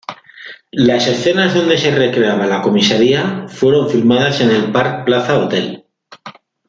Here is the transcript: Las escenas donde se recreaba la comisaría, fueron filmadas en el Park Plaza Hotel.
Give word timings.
Las 0.87 1.05
escenas 1.05 1.53
donde 1.53 1.77
se 1.77 1.91
recreaba 1.93 2.47
la 2.47 2.63
comisaría, 2.63 3.45
fueron 3.47 3.87
filmadas 3.87 4.41
en 4.41 4.49
el 4.49 4.71
Park 4.71 5.05
Plaza 5.05 5.37
Hotel. 5.37 5.85